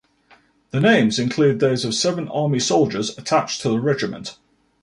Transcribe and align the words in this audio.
The 0.71 0.79
names 0.79 1.19
include 1.19 1.59
those 1.59 1.85
of 1.85 1.93
seven 1.93 2.27
Army 2.29 2.57
soldiers 2.57 3.15
attached 3.19 3.61
to 3.61 3.69
the 3.69 3.79
regiment. 3.79 4.35